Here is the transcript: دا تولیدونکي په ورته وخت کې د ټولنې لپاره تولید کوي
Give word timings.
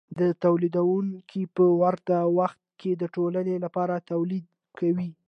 دا 0.19 0.27
تولیدونکي 0.43 1.41
په 1.55 1.65
ورته 1.81 2.15
وخت 2.39 2.59
کې 2.79 2.91
د 3.01 3.03
ټولنې 3.15 3.55
لپاره 3.65 3.95
تولید 4.11 4.45
کوي 4.79 5.09